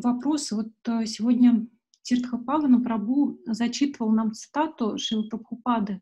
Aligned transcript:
вопрос. 0.00 0.50
Вот 0.52 0.72
э, 0.86 1.06
сегодня 1.06 1.66
Тиртха 2.02 2.38
Павана 2.38 2.80
Прабу 2.80 3.38
зачитывал 3.46 4.10
нам 4.12 4.32
цитату 4.32 4.96
Шилы 4.98 5.28
Прабхупады, 5.28 6.00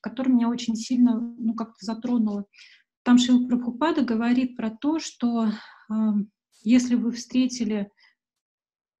которая 0.00 0.34
меня 0.34 0.48
очень 0.48 0.76
сильно 0.76 1.18
ну, 1.20 1.54
как-то 1.54 1.84
затронула. 1.84 2.46
Там 3.02 3.18
Шила 3.18 3.46
Прабхупада 3.46 4.02
говорит 4.02 4.56
про 4.56 4.70
то, 4.70 4.98
что 4.98 5.46
э, 5.46 5.94
если 6.62 6.94
вы 6.94 7.12
встретили 7.12 7.90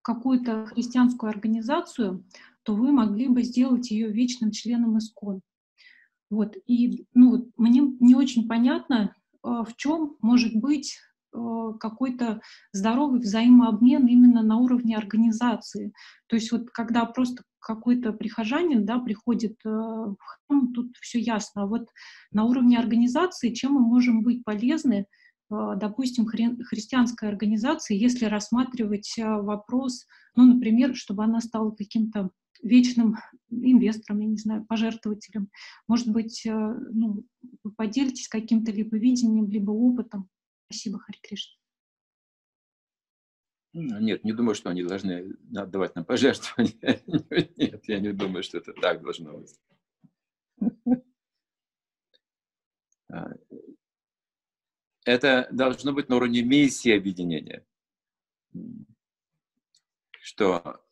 какую-то 0.02 0.66
христианскую 0.66 1.30
организацию, 1.30 2.24
то 2.62 2.74
вы 2.74 2.92
могли 2.92 3.28
бы 3.28 3.42
сделать 3.42 3.90
ее 3.90 4.10
вечным 4.10 4.50
членом 4.50 4.98
ИСКОН. 4.98 5.42
Вот. 6.30 6.56
И 6.66 7.06
ну, 7.14 7.50
мне 7.56 7.80
не 8.00 8.14
очень 8.14 8.48
понятно, 8.48 9.14
э, 9.32 9.38
в 9.42 9.74
чем 9.76 10.16
может 10.20 10.54
быть 10.54 10.98
какой-то 11.78 12.40
здоровый 12.72 13.20
взаимообмен 13.20 14.06
именно 14.06 14.42
на 14.42 14.56
уровне 14.56 14.96
организации. 14.96 15.92
То 16.26 16.36
есть 16.36 16.52
вот 16.52 16.70
когда 16.70 17.04
просто 17.04 17.42
какой-то 17.60 18.12
прихожанин 18.12 18.84
да, 18.84 18.98
приходит 18.98 19.56
э, 19.64 19.68
в 19.68 20.16
храм, 20.18 20.72
тут 20.72 20.96
все 21.00 21.18
ясно. 21.18 21.62
А 21.62 21.66
вот 21.66 21.88
на 22.32 22.44
уровне 22.44 22.78
организации 22.78 23.52
чем 23.52 23.72
мы 23.72 23.80
можем 23.80 24.22
быть 24.22 24.44
полезны, 24.44 25.06
э, 25.50 25.72
допустим, 25.76 26.26
хри 26.26 26.56
христианской 26.62 27.28
организации, 27.28 27.96
если 27.96 28.26
рассматривать 28.26 29.14
вопрос, 29.18 30.06
ну, 30.34 30.54
например, 30.54 30.94
чтобы 30.94 31.24
она 31.24 31.40
стала 31.40 31.70
каким-то 31.72 32.30
вечным 32.62 33.16
инвестором, 33.50 34.20
я 34.20 34.26
не 34.28 34.36
знаю, 34.36 34.64
пожертвователем. 34.66 35.48
Может 35.86 36.08
быть, 36.08 36.42
ну, 36.44 37.24
поделитесь 37.76 38.28
каким-то 38.28 38.72
либо 38.72 38.96
видением, 38.96 39.48
либо 39.48 39.70
опытом. 39.70 40.28
Спасибо, 40.70 40.98
Хари 40.98 41.18
Кришна. 41.22 41.54
Нет, 43.72 44.24
не 44.24 44.32
думаю, 44.32 44.54
что 44.54 44.70
они 44.70 44.82
должны 44.82 45.34
отдавать 45.56 45.94
нам 45.94 46.04
пожертвования. 46.04 47.02
Нет, 47.56 47.88
я 47.88 48.00
не 48.00 48.12
думаю, 48.12 48.42
что 48.42 48.58
это 48.58 48.72
так 48.72 49.02
должно 49.02 49.38
быть. 49.38 49.58
А, 53.10 53.30
это 55.06 55.48
должно 55.50 55.94
быть 55.94 56.10
на 56.10 56.16
уровне 56.16 56.42
миссии 56.42 56.94
объединения. 56.94 57.66
Что 60.20 60.84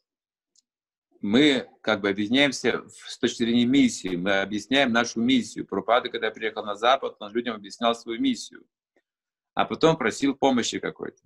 мы 1.20 1.68
как 1.83 2.00
бы 2.00 2.08
объединяемся 2.08 2.88
с 2.88 3.18
точки 3.18 3.42
зрения 3.42 3.66
миссии, 3.66 4.16
мы 4.16 4.40
объясняем 4.40 4.92
нашу 4.92 5.20
миссию. 5.20 5.66
Пропада, 5.66 6.08
когда 6.08 6.30
приехал 6.30 6.64
на 6.64 6.74
Запад, 6.74 7.16
он 7.20 7.34
людям 7.34 7.55
объяснял 7.55 7.94
свою 7.94 8.18
миссию 8.18 8.66
а 9.56 9.64
потом 9.64 9.96
просил 9.96 10.36
помощи 10.36 10.78
какой-то. 10.78 11.22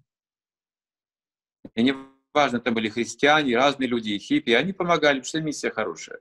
И 1.75 1.83
не 1.83 1.95
важно, 2.33 2.59
это 2.59 2.71
были 2.71 2.89
христиане, 2.89 3.57
разные 3.57 3.89
люди, 3.89 4.11
и 4.11 4.19
хиппи, 4.19 4.53
они 4.53 4.73
помогали, 4.73 5.17
потому 5.17 5.29
что 5.29 5.41
миссия 5.41 5.71
хорошая. 5.71 6.21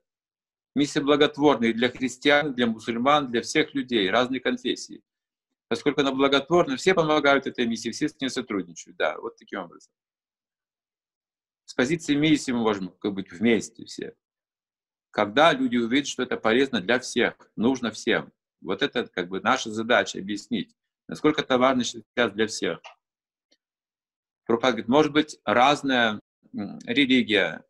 Миссия 0.76 1.02
благотворная 1.02 1.72
для 1.72 1.90
христиан, 1.90 2.56
для 2.56 2.66
мусульман, 2.66 3.30
для 3.30 3.44
всех 3.44 3.76
людей, 3.76 4.10
разные 4.10 4.42
конфессии. 4.42 5.04
Поскольку 5.68 6.02
она 6.02 6.12
благотворна, 6.12 6.78
все 6.78 6.96
помогают 6.96 7.46
этой 7.46 7.68
миссии, 7.68 7.92
все 7.92 8.10
с 8.10 8.20
ней 8.20 8.30
сотрудничают. 8.30 8.98
Да, 8.98 9.20
вот 9.20 9.38
таким 9.38 9.60
образом. 9.60 9.94
С 11.66 11.76
позиции 11.76 12.16
миссии 12.16 12.52
мы 12.52 12.62
можем 12.62 12.90
как 12.90 13.14
быть 13.14 13.32
вместе 13.32 13.86
все. 13.86 14.16
Когда 15.12 15.54
люди 15.54 15.78
увидят, 15.78 16.08
что 16.08 16.24
это 16.24 16.38
полезно 16.38 16.82
для 16.82 16.98
всех, 17.00 17.36
нужно 17.56 17.92
всем. 17.92 18.34
Вот 18.62 18.82
это 18.82 19.06
как 19.06 19.30
бы 19.30 19.42
наша 19.42 19.70
задача 19.70 20.18
объяснить. 20.18 20.76
Насколько 21.10 21.42
это 21.42 21.58
важно 21.58 21.84
сейчас 21.84 22.32
для 22.34 22.46
всех. 22.46 22.80
Прабхупада 24.46 24.74
говорит, 24.74 24.88
может 24.88 25.12
быть 25.12 25.40
разная 25.44 26.20
религия, 26.54 27.64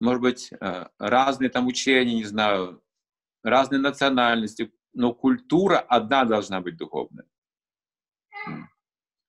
может 0.00 0.22
быть 0.22 0.52
э, 0.52 0.86
разные 0.98 1.50
там 1.50 1.66
учения, 1.66 2.14
не 2.14 2.24
знаю, 2.24 2.80
разные 3.42 3.80
национальности, 3.80 4.72
но 4.92 5.12
культура 5.12 5.80
одна 5.80 6.24
должна 6.24 6.60
быть 6.60 6.76
духовная. 6.76 7.26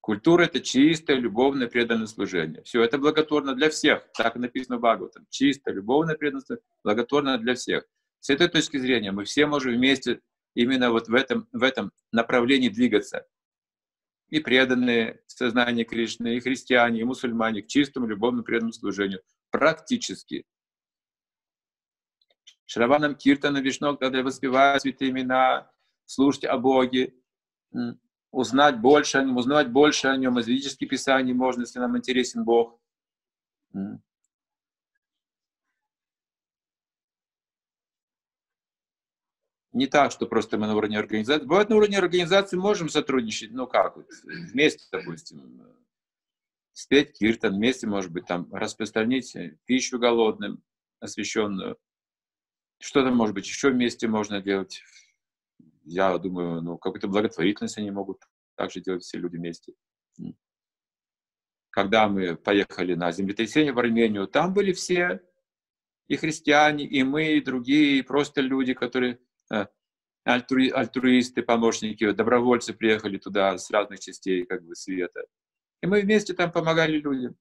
Культура— 0.02 0.44
это 0.46 0.60
чистое, 0.60 1.18
любовное, 1.18 1.68
преданное 1.68 2.08
служение. 2.08 2.62
Все, 2.62 2.84
это 2.84 3.00
благотворно 3.00 3.56
для 3.56 3.72
всех. 3.72 4.08
Так 4.14 4.36
написано 4.36 4.78
в 4.78 4.82
Бхагаватам. 4.82 5.26
Чисто, 5.32 5.72
любовное, 5.72 6.16
преданное, 6.16 6.60
благотворно 6.84 7.40
для 7.40 7.56
всех. 7.56 7.86
С 8.20 8.30
этой 8.30 8.50
точки 8.50 8.78
зрения 8.78 9.12
мы 9.12 9.26
все 9.26 9.48
можем 9.48 9.74
вместе 9.74 10.22
именно 10.54 10.92
вот 10.92 11.08
в 11.08 11.14
этом, 11.14 11.48
в 11.52 11.64
этом 11.64 11.92
направлении 12.12 12.70
двигаться. 12.70 13.28
И 14.30 14.40
преданные 14.40 15.22
сознание 15.28 15.84
Кришны, 15.84 16.38
и 16.38 16.40
христиане, 16.40 17.02
и 17.02 17.04
мусульмане 17.04 17.62
к 17.62 17.68
чистому, 17.68 18.08
любовному, 18.08 18.44
преданному 18.44 18.74
служению. 18.74 19.22
Практически. 19.50 20.46
Шраванам 22.66 23.16
Киртана 23.16 23.58
Вишну, 23.58 23.98
когда 23.98 24.24
воспевают 24.24 24.84
святые 24.84 25.12
имена, 25.12 25.70
слушать 26.06 26.46
о 26.46 26.58
Боге, 26.58 27.14
узнать 28.32 28.80
больше 28.80 29.18
о 29.18 29.24
Нем, 29.24 29.36
узнавать 29.36 29.70
больше 29.70 30.08
о 30.08 30.16
Нем, 30.16 30.40
из 30.40 30.48
ведических 30.48 30.88
писаний 30.88 31.34
можно, 31.34 31.62
если 31.62 31.80
нам 31.80 31.98
интересен 31.98 32.46
Бог. 32.46 32.80
Не 39.74 39.88
так, 39.88 40.12
что 40.12 40.28
просто 40.28 40.58
мы 40.58 40.68
на 40.68 40.76
уровне 40.76 41.00
организации. 41.00 41.46
Бывает, 41.46 41.70
на 41.70 41.78
уровне 41.78 41.98
организации 41.98 42.58
можем 42.58 42.90
сотрудничать, 42.90 43.52
ну 43.52 43.68
как, 43.68 43.96
вот, 43.96 44.08
вместе, 44.24 44.86
допустим, 44.92 45.66
спеть 46.74 47.18
киртан, 47.18 47.56
вместе, 47.56 47.88
может 47.88 48.12
быть, 48.12 48.26
там, 48.26 48.54
распространить 48.54 49.36
пищу 49.66 50.00
голодным, 50.00 50.64
освященную. 51.00 51.78
Что-то, 52.80 53.12
может 53.12 53.36
быть, 53.36 53.48
еще 53.48 53.70
вместе 53.70 54.08
можно 54.08 54.42
делать. 54.42 54.84
Я 55.84 56.18
думаю, 56.18 56.62
ну, 56.62 56.78
какую-то 56.78 57.08
благотворительность 57.08 57.78
они 57.78 57.92
могут 57.92 58.24
также 58.56 58.82
делать 58.82 59.04
все 59.04 59.18
люди 59.18 59.38
вместе. 59.38 59.74
Когда 61.70 62.10
мы 62.10 62.36
поехали 62.36 62.96
на 62.96 63.12
землетрясение 63.12 63.72
в 63.72 63.80
Армению, 63.80 64.28
там 64.28 64.54
были 64.54 64.74
все, 64.74 65.22
и 66.08 66.18
христиане, 66.18 66.86
и 66.86 67.04
мы, 67.04 67.38
и 67.38 67.42
другие, 67.42 68.00
и 68.00 68.02
просто 68.02 68.42
люди, 68.42 68.74
которые 68.74 69.20
альтруи, 70.24 70.70
альтруисты, 70.70 71.42
помощники, 71.42 72.12
добровольцы 72.12 72.74
приехали 72.74 73.18
туда 73.18 73.58
с 73.58 73.70
разных 73.72 74.00
частей 74.00 74.46
как 74.46 74.64
бы 74.64 74.76
света. 74.76 75.26
И 75.82 75.88
мы 75.88 76.02
вместе 76.02 76.34
там 76.34 76.52
помогали 76.52 76.98
людям. 76.98 77.36